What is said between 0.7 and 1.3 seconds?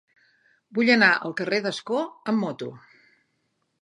Vull anar